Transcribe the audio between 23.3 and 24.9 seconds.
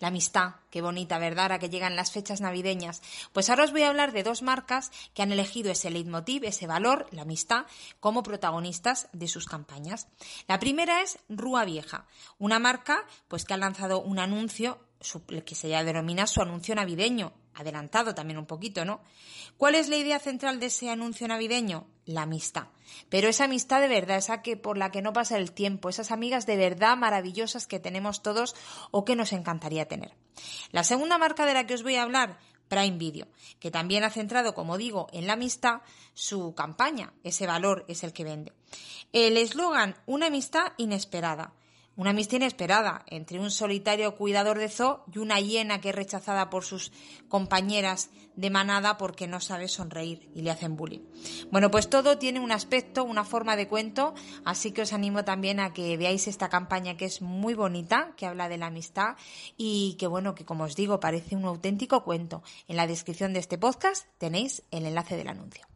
amistad de verdad, esa que por la